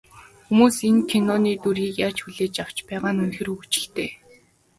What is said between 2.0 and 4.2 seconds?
яаж хүлээж авч байгаа нь үнэхээр хөгжилтэй.